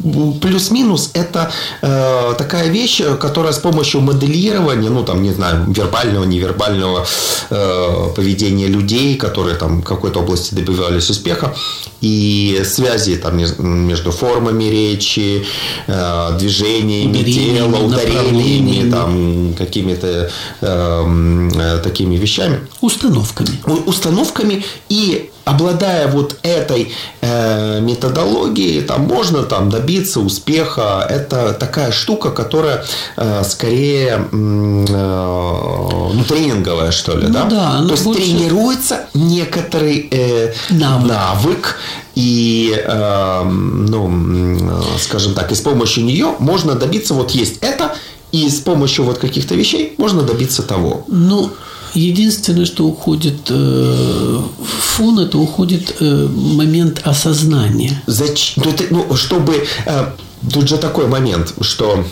[0.05, 1.51] ну, плюс-минус это
[1.83, 7.07] э, такая вещь, которая с помощью моделирования, ну там не знаю, вербального, невербального
[7.51, 11.55] э, поведения людей, которые там в какой-то области добивались успеха,
[12.01, 15.45] и связи там между формами речи,
[15.87, 22.61] э, движениями тела, ударениями, там какими-то э, э, такими вещами.
[22.81, 23.51] Установками.
[23.87, 31.07] Установками и обладая вот этой э, методологией, там можно там добиться успеха.
[31.09, 32.85] Это такая штука, которая
[33.17, 37.45] э, скорее э, ну, тренинговая, что ли, ну, да?
[37.45, 38.23] да То есть больше...
[38.23, 41.09] тренируется некоторый э, навык.
[41.09, 41.77] навык
[42.15, 47.95] и, э, ну, скажем так, и с помощью нее можно добиться, вот есть это,
[48.33, 51.05] и с помощью вот каких-то вещей можно добиться того.
[51.09, 51.51] Ну,
[51.95, 58.03] Единственное, что уходит э, в фон, это уходит э, момент осознания.
[58.07, 58.65] Зачем?
[58.91, 59.67] Ну, чтобы...
[59.87, 60.13] Э,
[60.53, 62.05] тут же такой момент, что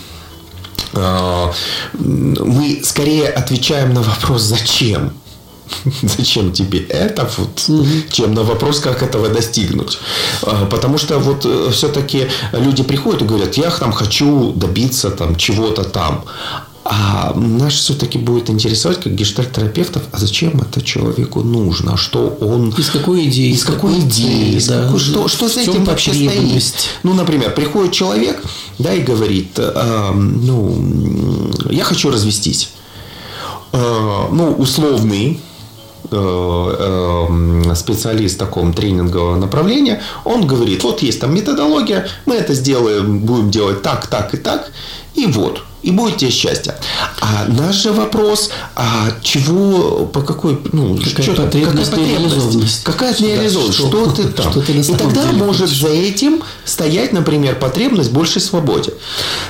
[1.93, 5.13] мы скорее отвечаем на вопрос «зачем?».
[6.03, 7.87] Зачем тебе это, вот, угу.
[8.11, 9.99] чем на вопрос, как этого достигнуть.
[10.71, 16.25] Потому что вот все-таки люди приходят и говорят, я там хочу добиться там чего-то там.
[16.91, 22.71] А нас все-таки будет интересовать, как гештальт-терапевтов, а зачем это человеку нужно, что он...
[22.79, 23.53] Из какой идеи?
[23.53, 24.57] Из какой идеи?
[24.57, 24.85] Из да.
[24.85, 26.89] какой, что, что за этим вообще стоит?
[27.03, 28.43] Ну, например, приходит человек,
[28.79, 32.71] да, и говорит, э, ну, я хочу развестись.
[33.73, 35.41] Э, ну, условный
[37.75, 43.83] специалист таком тренингового направления, он говорит, вот есть там методология, мы это сделаем, будем делать
[43.83, 44.73] так, так и так,
[45.15, 46.75] и вот и будет тебе счастье.
[47.21, 53.15] А наш же вопрос, а чего, по какой, ну, какая что потребность, какая потребность, какая
[53.19, 54.51] нереализованность, что, что, ты там.
[54.51, 55.81] Что ты и тогда может хочешь.
[55.81, 58.93] за этим стоять, например, потребность большей свободе.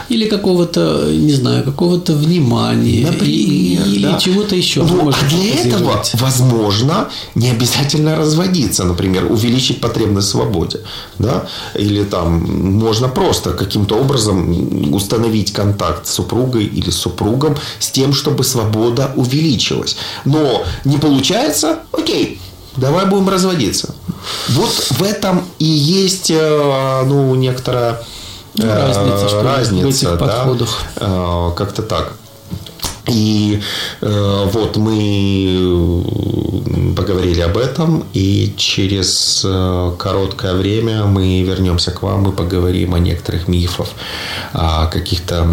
[0.09, 3.07] Или какого-то, не знаю, какого-то внимания.
[3.07, 4.11] Например, и, да.
[4.11, 4.85] Или чего-то еще.
[4.85, 10.79] Ну, а для этого, возможно, не обязательно разводиться, например, увеличить потребность в свободе.
[11.18, 11.48] Да?
[11.74, 18.45] Или там можно просто каким-то образом установить контакт с супругой или супругом с тем, чтобы
[18.45, 19.97] свобода увеличилась.
[20.25, 22.41] Но не получается, окей,
[22.77, 23.95] давай будем разводиться.
[24.49, 28.03] Вот в этом и есть э, ну, некоторая
[28.55, 30.83] ну, разница, что разница в этих да, подходах.
[30.97, 32.12] Э, как-то так.
[33.09, 33.61] И
[34.01, 36.05] э, вот мы
[36.97, 42.99] поговорили об этом, и через э, короткое время мы вернемся к вам и поговорим о
[42.99, 43.88] некоторых мифах,
[44.53, 45.47] о каких-то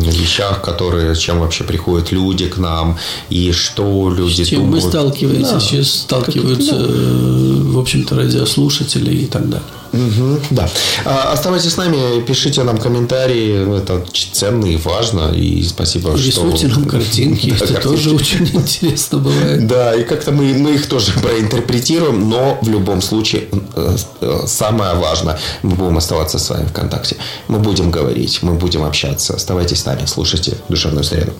[0.00, 2.98] вещах, которые, с чем вообще приходят люди к нам,
[3.30, 4.84] и что люди с чем думают.
[4.84, 5.60] мы сталкиваемся, да.
[5.60, 6.86] сейчас сталкиваются, да.
[6.86, 9.68] Э, в общем-то, радиослушатели и так далее.
[9.94, 10.68] Угу, да.
[11.04, 13.78] А, оставайтесь с нами, пишите нам комментарии.
[13.78, 15.32] Это ценно и важно.
[15.32, 16.26] И спасибо, и что...
[16.26, 17.50] Рисуйте нам картинки.
[17.50, 17.88] Да, это картинки.
[17.88, 19.66] тоже очень интересно бывает.
[19.66, 22.28] Да, и как-то мы, мы их тоже проинтерпретируем.
[22.28, 23.44] Но в любом случае,
[23.76, 27.16] э, э, самое важное, мы будем оставаться с вами в контакте.
[27.46, 29.34] Мы будем говорить, мы будем общаться.
[29.34, 31.32] Оставайтесь с нами, слушайте «Душевную среду».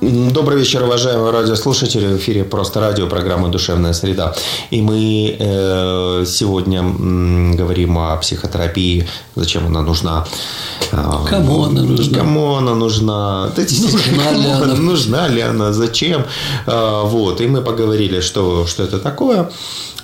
[0.00, 2.06] Добрый вечер, уважаемые радиослушатели.
[2.06, 4.34] В эфире «Просто радио», программа «Душевная среда».
[4.70, 10.26] И мы э, сегодня м, говорим о психотерапии, зачем она нужна.
[10.92, 12.18] А, Кому она нужна?
[12.18, 13.50] Кому она нужна?
[13.54, 14.74] Да, нужна, ли она?
[14.74, 15.72] нужна ли она?
[15.74, 16.24] Зачем?
[16.66, 17.42] А, вот.
[17.42, 19.50] И мы поговорили, что, что это такое.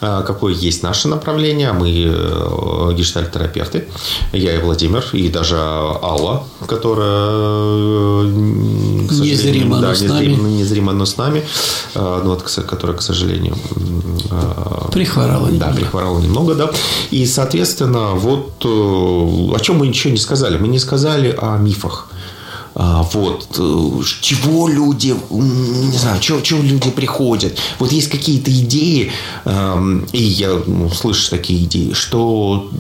[0.01, 1.73] А, какое есть наше направление.
[1.73, 3.89] Мы э, гештальт-терапевты.
[4.33, 8.31] Я и Владимир, и даже Алла, которая э,
[9.11, 11.43] незримо, да, но незримо, незримо, но с нами.
[11.95, 13.57] А, ну, вот, которая, к сожалению,
[14.31, 15.73] а, прихворала немного.
[15.73, 16.71] Да, прихворала немного, да.
[17.11, 20.59] И, соответственно, вот э, о чем мы ничего не сказали.
[20.59, 22.09] Мы не сказали о мифах.
[22.79, 27.59] А, вот, э, чего люди, не знаю, чего, чего люди приходят.
[27.79, 29.11] Вот есть какие-то идеи,
[30.13, 32.71] и я ну, слышу такие идеи, что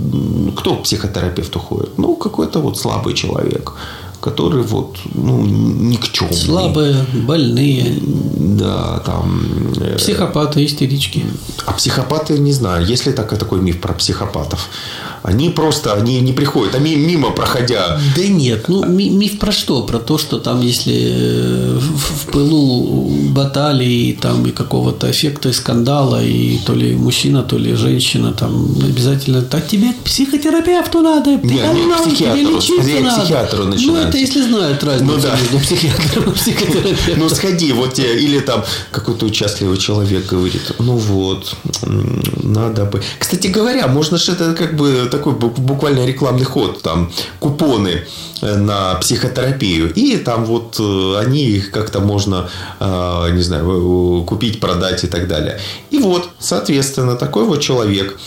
[0.54, 1.96] кто к психотерапевту ходит?
[1.96, 3.72] Ну, какой-то вот слабый человек
[4.20, 6.36] которые вот, ну, никчемные.
[6.36, 7.96] Слабые, больные.
[8.02, 9.72] Да, там...
[9.76, 11.24] Э, Психопаты, истерички.
[11.64, 14.68] А психопаты, не знаю, есть ли так, такой миф про психопатов?
[15.26, 17.98] Они просто, они не приходят, они мимо проходя.
[18.14, 19.82] Да нет, ну миф про что?
[19.82, 26.22] Про то, что там, если э, в пылу баталии там и какого-то эффекта и скандала,
[26.22, 31.42] и то ли мужчина, то ли женщина, там обязательно, так тебе к психотерапевту надо, нет,
[31.42, 34.04] нет, психиатру, скорее к психиатру начинают.
[34.04, 35.36] Ну, это если знают разницу ну, да.
[35.40, 37.18] между психиатром и психотерапевтом.
[37.18, 41.56] Ну, сходи, вот тебе, или там какой-то участливый человек говорит, ну вот,
[42.44, 43.02] надо бы.
[43.18, 48.04] Кстати говоря, можно же это как бы такой буквально рекламный ход, там купоны
[48.42, 49.92] э, на психотерапию.
[49.94, 52.48] И там вот э, они их как-то можно,
[52.80, 55.58] э, не знаю, купить, продать и так далее.
[55.90, 58.18] И вот, соответственно, такой вот человек,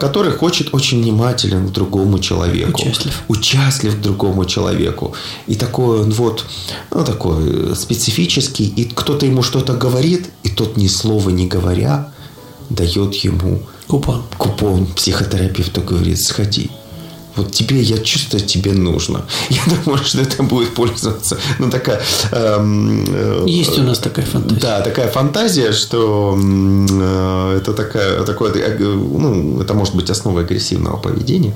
[0.00, 2.82] который хочет очень внимателен к другому человеку.
[2.82, 3.22] Участлив.
[3.28, 5.14] Участлив к другому человеку.
[5.46, 6.44] И такой он вот,
[6.90, 8.66] ну, такой специфический.
[8.76, 12.12] И кто-то ему что-то говорит, и тот ни слова не говоря
[12.70, 14.22] дает ему Купон.
[14.38, 16.70] Купон психотерапевту говорит, сходи.
[17.36, 19.24] Вот тебе, я чувствую, тебе нужно.
[19.50, 21.38] Я думаю, что это будет пользоваться.
[21.58, 22.00] Ну, такая...
[22.32, 24.60] Эм, э, Есть у нас такая фантазия.
[24.60, 30.96] Да, такая фантазия, что э, это такая, такое, э, ну, это может быть основой агрессивного
[30.96, 31.54] поведения.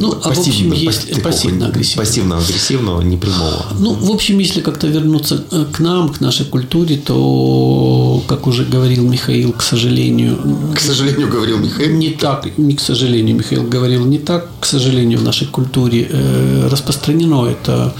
[0.00, 2.06] Ну, а в общем, есть пассивно-агрессивного.
[2.06, 3.66] Пассивно-агрессивного, непрямого.
[3.78, 8.64] Ну, в общем, если как-то вернуться э, к нам, к нашей культуре, то, как уже
[8.64, 10.38] говорил Михаил, к сожалению...
[10.74, 11.96] К сожалению, говорил Михаил.
[11.96, 16.68] Не так, не к сожалению, Михаил говорил не так, к сожалению, в нашей культуре э,
[16.70, 17.92] распространено это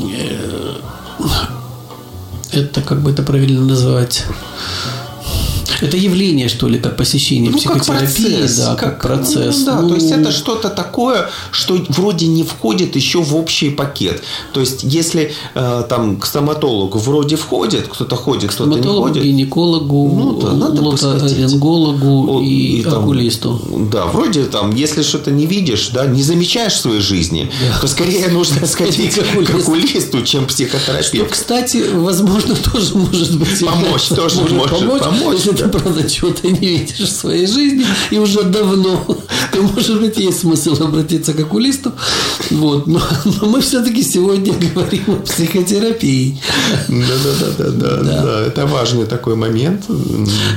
[0.00, 0.74] э,
[2.52, 4.24] это как бы это правильно назвать
[5.82, 9.58] это явление, что ли, как посещение ну, психотерапии, как процесс, да, как, как процесс.
[9.58, 13.70] Ну, да, ну, то есть это что-то такое, что вроде не входит еще в общий
[13.70, 14.22] пакет.
[14.52, 19.22] То есть если э, там к стоматологу вроде входит, кто-то ходит, кто-то не ходит.
[19.22, 23.60] гинекологу, ну, да, надо лоторингологу и, и там, окулисту.
[23.90, 27.80] Да, вроде там, если что-то не видишь, да, не замечаешь в своей жизни, да.
[27.80, 31.16] то скорее нужно сходить к окулисту, чем психотерапевту.
[31.16, 36.58] Что, кстати, возможно, тоже может быть помочь, тоже может помочь, если ты правда чего-то не
[36.58, 39.04] видишь в своей жизни, и уже давно,
[39.52, 41.92] то, может быть, есть смысл обратиться к окулисту.
[42.50, 42.86] Вот.
[42.86, 46.40] Но, но мы все-таки сегодня говорим о психотерапии.
[46.88, 48.46] Да, да, да, да, да, да.
[48.46, 49.84] Это важный такой момент.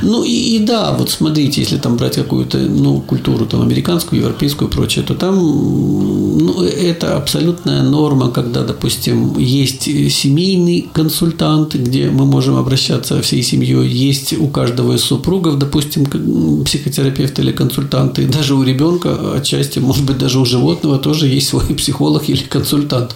[0.01, 4.69] Ну и, и да, вот смотрите, если там брать какую-то ну, культуру там, американскую, европейскую
[4.69, 12.25] и прочее, то там ну, это абсолютная норма, когда, допустим, есть семейный консультант, где мы
[12.25, 16.05] можем обращаться всей семьей, есть у каждого из супругов, допустим,
[16.65, 21.49] психотерапевт или консультант, и даже у ребенка отчасти, может быть, даже у животного тоже есть
[21.49, 23.15] свой психолог или консультант,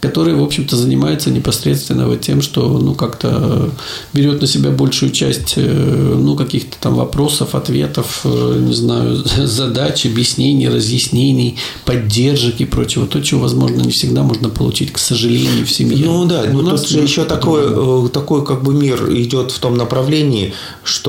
[0.00, 3.70] который, в общем-то, занимается непосредственно вот тем, что, ну, как-то
[4.12, 10.06] берет на себя большую часть, э, ну, каких-то там вопросов, ответов, э, не знаю, задач,
[10.06, 13.06] объяснений, разъяснений, поддержек и прочего.
[13.06, 16.06] То, чего, возможно, не всегда можно получить, к сожалению, в семье.
[16.06, 19.76] Ну да, ну, тут же еще такой, э, такой как бы мир идет в том
[19.76, 20.52] направлении,
[20.84, 21.05] что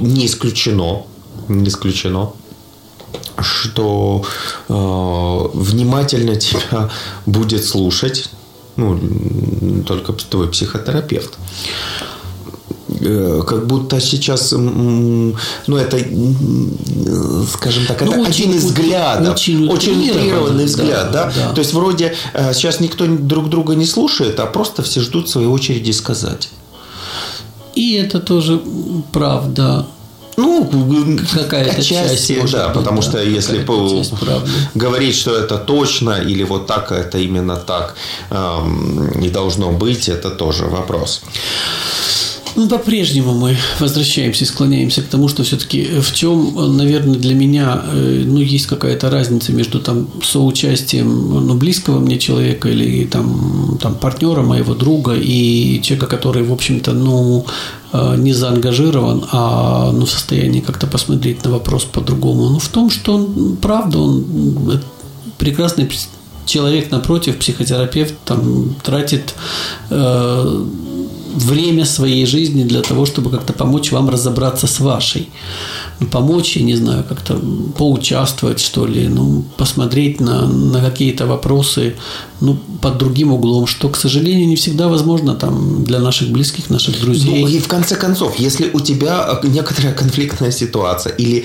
[0.00, 1.02] не исключено,
[1.48, 2.32] не исключено,
[3.38, 4.24] что
[4.68, 4.72] э,
[5.54, 6.90] внимательно тебя
[7.26, 8.30] будет слушать,
[8.76, 8.98] ну,
[9.86, 11.38] только твой психотерапевт
[13.00, 15.34] э, как будто сейчас, ну,
[15.68, 15.98] это,
[17.52, 21.32] скажем так, это ну, очень, один из взглядов, очень, очень утрированный взгляд, да, да?
[21.48, 21.52] да?
[21.52, 25.48] То есть, вроде э, сейчас никто друг друга не слушает, а просто все ждут своей
[25.48, 26.50] очереди сказать.
[27.74, 28.60] И это тоже
[29.12, 29.86] правда.
[30.36, 34.02] Ну, какая-то часть, часть да, быть, потому да, что если по-
[34.74, 37.94] говорить, что это точно или вот так, это именно так
[38.30, 41.22] эм, и должно быть, это тоже вопрос.
[42.56, 47.82] Ну, по-прежнему мы возвращаемся и склоняемся к тому, что все-таки в чем, наверное, для меня,
[47.92, 53.94] э, ну, есть какая-то разница между там соучастием, ну, близкого мне человека или там, там
[53.94, 57.46] партнера моего друга и человека, который, в общем-то, ну,
[57.92, 62.48] э, не заангажирован, а ну, в состоянии как-то посмотреть на вопрос по-другому.
[62.48, 64.24] Ну, в том, что он, правда, он
[64.72, 64.78] э,
[65.38, 65.88] прекрасный
[66.46, 69.34] человек напротив, психотерапевт, там, тратит
[69.90, 70.64] э,
[71.34, 75.28] время своей жизни для того, чтобы как-то помочь вам разобраться с вашей.
[76.00, 77.40] Ну, помочь, я не знаю, как-то
[77.78, 81.94] поучаствовать, что ли, ну, посмотреть на, на какие-то вопросы
[82.40, 87.00] ну, под другим углом, что, к сожалению, не всегда возможно там, для наших близких, наших
[87.00, 87.42] друзей.
[87.42, 91.44] Ну, и в конце концов, если у тебя некоторая конфликтная ситуация или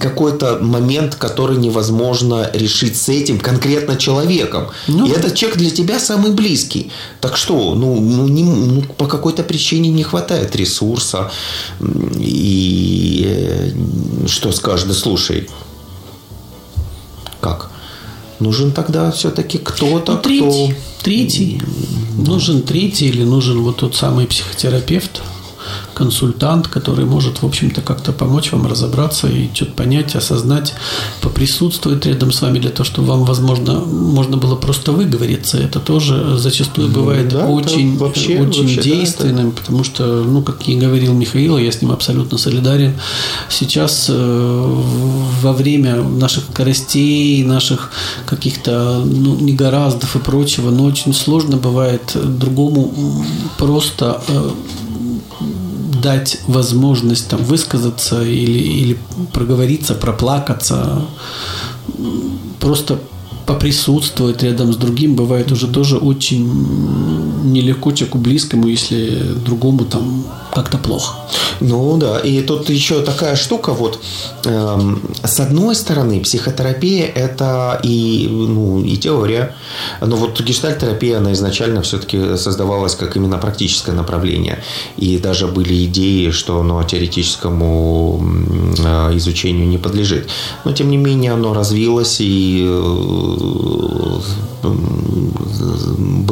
[0.00, 5.98] какой-то момент, который невозможно решить с этим конкретно человеком, Ну и этот человек для тебя
[6.00, 6.90] самый близкий,
[7.20, 11.30] так что, ну, ну, не- ну, по какой-то причине не хватает ресурса,
[12.16, 15.48] и э, что скажешь, да слушай,
[17.40, 17.67] как?
[18.40, 20.20] Нужен тогда все-таки кто-то, Ну, кто...
[20.20, 21.62] третий, третий.
[22.16, 25.22] Нужен третий или нужен вот тот самый психотерапевт,
[25.94, 30.74] консультант, который может, в общем-то, как-то помочь вам разобраться и что-то понять, осознать,
[31.20, 35.58] поприсутствовать рядом с вами для того, чтобы вам, возможно, можно было просто выговориться.
[35.58, 40.42] Это тоже зачастую бывает да, это очень, вообще- очень вообще, да, действенным, потому что, ну,
[40.42, 42.94] как и говорил Михаил, я с ним абсолютно солидарен.
[43.48, 44.82] Сейчас э,
[45.42, 47.90] во время наших скоростей, наших
[48.26, 52.92] каких-то ну, негораздов и прочего, но очень сложно бывает другому
[53.58, 54.50] просто э,
[56.00, 58.98] дать возможность там высказаться или, или
[59.32, 61.06] проговориться, проплакаться,
[62.60, 63.00] просто
[63.48, 66.46] поприсутствовать рядом с другим бывает уже тоже очень
[67.44, 71.14] нелегко человеку близкому, если другому там как-то плохо.
[71.60, 74.00] Ну да, и тут еще такая штука, вот
[74.44, 79.54] эм, с одной стороны, психотерапия это и, ну, и теория,
[80.00, 84.62] но вот гештальтерапия, она изначально все-таки создавалась как именно практическое направление,
[84.96, 88.22] и даже были идеи, что оно теоретическому
[88.78, 90.28] э, изучению не подлежит,
[90.64, 93.37] но тем не менее оно развилось и э,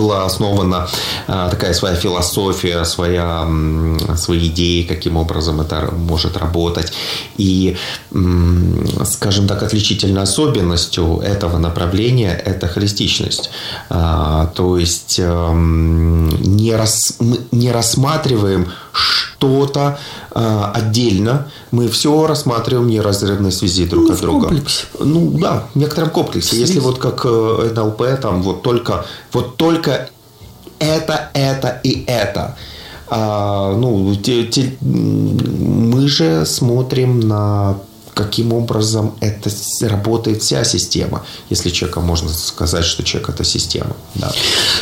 [0.07, 0.89] была основана
[1.27, 3.49] а, такая своя философия, своя,
[4.17, 6.93] свои идеи, каким образом это может работать.
[7.39, 7.77] И,
[9.05, 13.51] скажем так, отличительной особенностью этого направления– это холистичность.
[13.89, 17.17] А, То есть не, рас,
[17.53, 19.99] не рассматриваем что-то
[20.31, 24.47] а, отдельно, мы все рассматриваем неразрывной связи друг Ну, от в друга.
[24.49, 24.85] комплексе.
[24.99, 26.57] Ну да, в некотором комплексе.
[26.59, 30.09] Если вот как э, НЛП, там вот только, вот только
[30.79, 32.57] это, это и это.
[33.09, 37.79] А, ну, те- те- мы же смотрим на
[38.15, 39.51] каким образом это
[39.89, 41.23] работает вся система.
[41.51, 43.95] Если человека можно сказать, что человек это система.
[44.15, 44.33] Да.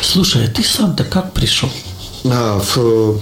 [0.01, 1.69] Слушай, а ты сам-то как пришел?
[2.23, 3.19] А, в-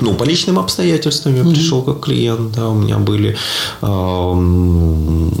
[0.00, 3.36] ну, по личным обстоятельствам я пришел как клиент, да, у меня были
[3.82, 5.32] м,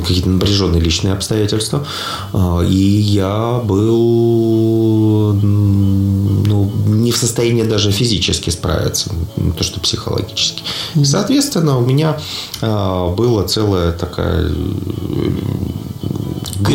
[0.00, 1.84] какие-то напряженные личные обстоятельства,
[2.32, 10.62] а, и я был ну, не в состоянии даже физически справиться, не то что психологически.
[11.02, 12.18] Соответственно, у меня
[12.60, 14.50] а, была целая такая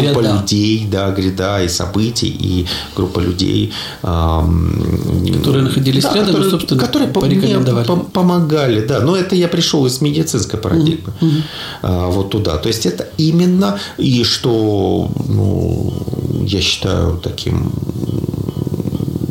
[0.02, 0.40] группа Гряда.
[0.42, 3.72] людей, да, гряда и событий, и группа людей,
[4.04, 4.74] ам,
[5.38, 7.88] Которые находились рядом и, которые, собственно, которые по- порекомендовали.
[7.88, 9.00] мне пом- помогали, да.
[9.00, 11.14] Но это я пришел из медицинской парадигмы,
[11.82, 12.58] а, вот туда.
[12.58, 15.94] То есть это именно и что, ну,
[16.48, 17.72] я считаю таким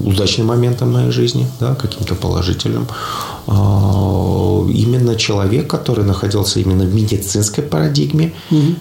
[0.04, 2.86] удачным моментом моей жизни, да, каким-то положительным.
[4.66, 8.32] Именно человек, который находился именно в медицинской парадигме,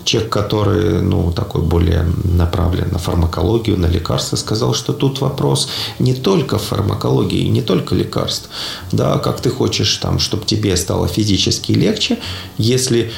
[0.03, 5.69] человек, который, ну, такой более направлен на фармакологию, на лекарства, сказал, что тут вопрос
[5.99, 8.49] не только фармакологии, не только лекарств,
[8.91, 12.17] да, как ты хочешь, там, чтобы тебе стало физически легче,
[12.57, 13.11] если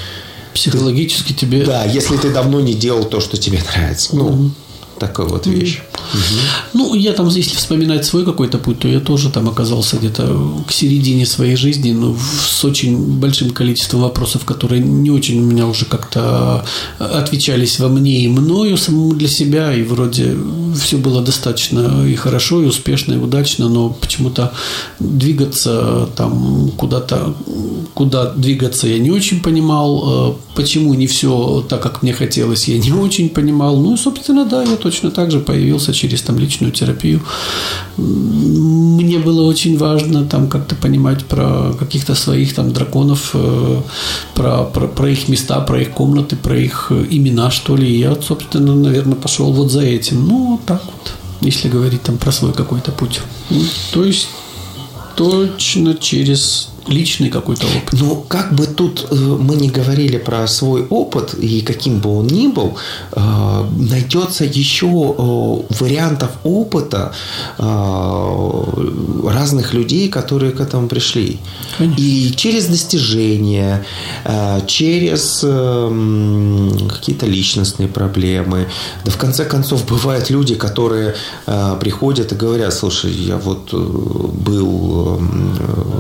[0.54, 1.64] Психологически тебе...
[1.64, 4.16] да, если ты давно не делал то, что тебе нравится.
[4.16, 4.52] Ну,
[5.00, 5.82] такая вот вещь.
[6.74, 10.72] Ну, я там, если вспоминать свой какой-то путь, то я тоже там оказался где-то к
[10.72, 12.16] середине своей жизни, но
[12.48, 16.66] с очень большим количеством вопросов, которые не очень у меня уже как-то
[16.98, 20.36] отвечались во мне и мною самому для себя, и вроде
[20.76, 24.54] все было достаточно и хорошо, и успешно, и удачно, но почему-то
[25.00, 27.36] двигаться там куда-то,
[27.94, 32.78] куда двигаться я не очень понимал, э, почему не все так, как мне хотелось, я
[32.78, 33.78] не очень понимал.
[33.78, 37.22] Ну, собственно, да, я точно так же появился через там личную терапию.
[37.98, 43.82] Мне было очень важно там как-то понимать про каких-то своих там драконов, э,
[44.34, 47.88] про, про, про их места, про их комнаты, про их имена, что ли.
[47.88, 50.28] И я, собственно, наверное, пошел вот за этим.
[50.28, 53.22] Ну, вот так вот, если говорить там про свой какой-то путь.
[53.50, 54.30] Ну, то есть
[55.16, 58.00] точно через личный какой-то опыт.
[58.00, 62.28] Ну, как бы тут э, мы не говорили про свой опыт, и каким бы он
[62.28, 62.78] ни был,
[63.12, 67.14] э, найдется еще э, вариантов опыта
[69.28, 71.40] разных людей, которые к этому пришли.
[71.78, 72.02] Конечно.
[72.02, 73.86] И через достижения,
[74.68, 78.68] через какие-то личностные проблемы.
[79.06, 81.16] Да в конце концов, бывают люди, которые
[81.80, 85.20] приходят и говорят, слушай, я вот был,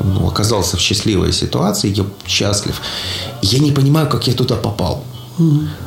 [0.05, 2.81] ну, оказался в счастливой ситуации, я счастлив.
[3.41, 5.03] Я не понимаю, как я туда попал.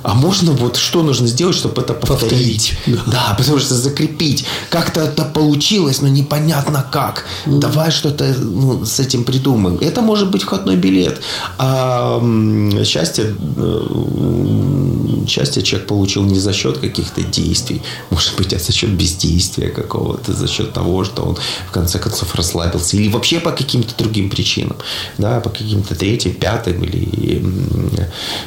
[0.03, 2.23] А можно вот что нужно сделать, чтобы это повторить?
[2.31, 2.75] повторить.
[2.87, 3.03] Да.
[3.07, 4.45] да, потому что закрепить.
[4.71, 7.25] Как-то это получилось, но непонятно как.
[7.47, 7.59] Mm.
[7.59, 9.79] Давай что-то ну, с этим придумаем.
[9.81, 11.21] Это может быть входной билет.
[11.59, 12.21] А
[12.85, 18.91] счастье, э, счастье человек получил не за счет каких-то действий, может быть, а за счет
[18.91, 21.37] бездействия какого-то, за счет того, что он
[21.69, 22.97] в конце концов расслабился.
[22.97, 24.77] Или вообще по каким-то другим причинам.
[25.19, 27.43] Да, по каким-то третьим, пятым или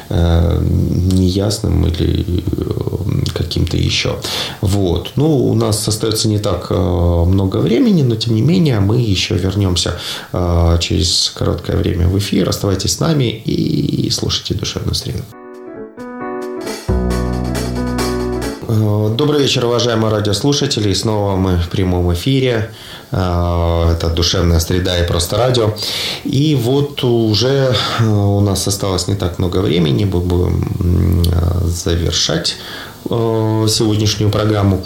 [0.08, 0.62] э,
[0.96, 4.16] неясным или э, каким-то еще.
[4.60, 5.12] Вот.
[5.16, 9.34] Ну, у нас остается не так э, много времени, но тем не менее мы еще
[9.34, 9.98] вернемся
[10.32, 12.48] э, через короткое время в эфир.
[12.48, 15.22] Оставайтесь с нами и слушайте душевную среду.
[19.16, 20.92] Добрый вечер, уважаемые радиослушатели.
[20.92, 22.70] Снова мы в прямом эфире.
[23.12, 25.74] А, это «Душевная среда» и «Просто радио».
[26.24, 30.04] И вот уже а, у нас осталось не так много времени.
[30.04, 32.56] Мы будем а, завершать
[33.08, 34.84] сегодняшнюю программу.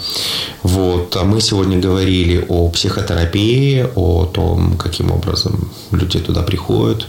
[0.61, 1.15] Вот.
[1.15, 7.07] А мы сегодня говорили о психотерапии, о том, каким образом люди туда приходят,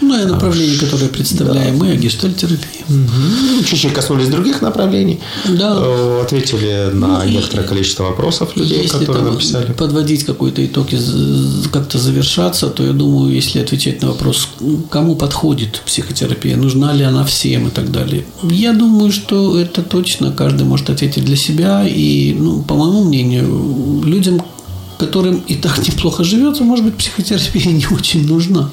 [0.00, 1.84] ну, и направление, которое представляем да.
[1.84, 2.84] мы, о гештальтерапии.
[2.88, 3.64] Угу.
[3.64, 5.20] Чуть-чуть коснулись других направлений.
[5.48, 5.76] Да.
[5.78, 9.72] Э, ответили на ну, некоторое количество вопросов людей, если которые там написали.
[9.72, 10.98] подводить какой-то итог и
[11.72, 14.48] как-то завершаться, то я думаю, если отвечать на вопрос,
[14.90, 18.24] кому подходит психотерапия, нужна ли она всем и так далее.
[18.42, 21.86] Я думаю, что это точно каждый может ответить для себя.
[21.86, 24.42] И, ну, по моему мнению, людям,
[24.98, 28.70] которым и так неплохо живется, может быть, психотерапия не очень нужна.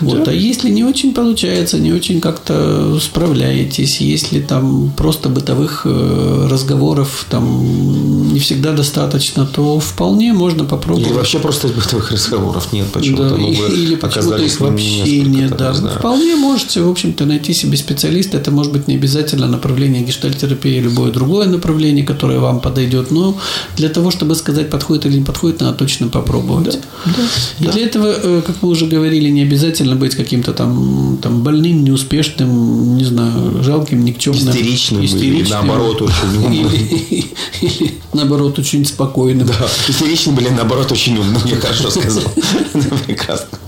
[0.00, 0.28] Вот.
[0.28, 7.26] А если не очень получается, не очень как-то справляетесь, если там просто бытовых э, разговоров
[7.28, 11.08] там не всегда достаточно, то вполне можно попробовать.
[11.08, 13.30] Или вообще просто бытовых разговоров нет почему-то.
[13.30, 15.56] Да, ну, или почему-то их вообще нет.
[15.56, 15.72] Да.
[15.72, 18.38] Не вполне можете, в общем-то, найти себе специалиста.
[18.38, 23.10] Это может быть не обязательно направление гештальтерапии, любое другое направление, которое вам подойдет.
[23.10, 23.38] Но
[23.76, 26.64] для того, чтобы сказать, подходит или не подходит, надо точно попробовать.
[26.64, 27.22] Да, да,
[27.58, 27.72] и да.
[27.72, 32.96] для этого, э, как мы уже говорили, не обязательно быть каким-то там, там больным, неуспешным,
[32.96, 34.50] не знаю, жалким, никчемным.
[34.50, 36.68] Истеричным, истеричным или наоборот очень умным.
[36.70, 37.26] Или,
[37.60, 39.46] или наоборот очень спокойным.
[39.46, 39.54] Да,
[39.88, 42.24] истеричным или наоборот очень умным, я хорошо сказал.
[43.06, 43.58] Прекрасно.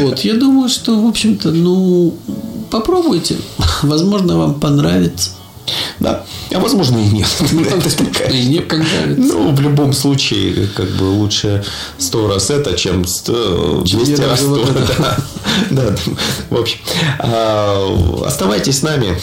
[0.00, 2.14] Вот, я думаю, что, в общем-то, ну,
[2.70, 3.36] попробуйте.
[3.82, 5.30] Возможно, вам понравится.
[6.00, 6.24] Да.
[6.52, 7.28] А возможно и нет.
[8.32, 9.16] И не понравится.
[9.16, 11.64] Ну, в любом случае, как бы лучше
[11.98, 14.66] сто раз это, чем 200 раз сто.
[15.70, 15.94] Да.
[16.50, 16.78] В общем,
[17.18, 19.18] а, оставайтесь с нами.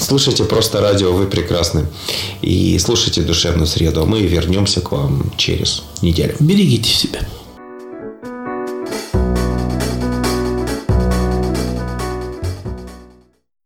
[0.00, 1.86] Слушайте просто радио, вы прекрасны.
[2.42, 4.04] И слушайте душевную среду.
[4.06, 6.36] Мы вернемся к вам через неделю.
[6.40, 7.20] Берегите себя.